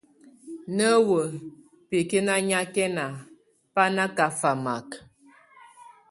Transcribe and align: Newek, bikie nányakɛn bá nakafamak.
Newek, 0.77 1.33
bikie 1.89 2.21
nányakɛn 2.25 2.97
bá 3.73 3.83
nakafamak. 3.95 4.87